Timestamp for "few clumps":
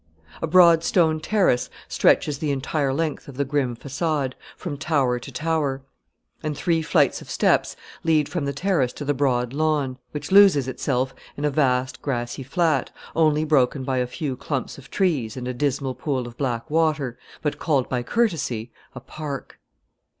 14.07-14.79